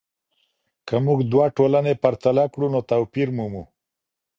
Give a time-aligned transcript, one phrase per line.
[0.87, 3.63] که موږ دوه ټولنې پرتله کړو نو توپیر مومو.